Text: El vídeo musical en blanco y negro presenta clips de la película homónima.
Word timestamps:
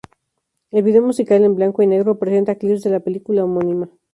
El 0.71 0.81
vídeo 0.81 1.03
musical 1.03 1.43
en 1.43 1.53
blanco 1.53 1.83
y 1.83 1.85
negro 1.85 2.17
presenta 2.17 2.55
clips 2.55 2.81
de 2.81 2.89
la 2.89 3.01
película 3.01 3.43
homónima. 3.43 3.87